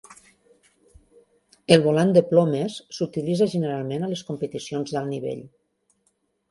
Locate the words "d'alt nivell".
4.97-5.47